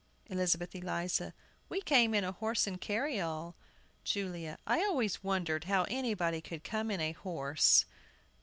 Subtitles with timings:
[0.31, 1.31] ELIZABETH ELIZA.
[1.69, 3.53] We came in a horse and carryall.
[4.03, 4.57] JULIA.
[4.65, 7.85] I always wondered how anybody could come in a horse!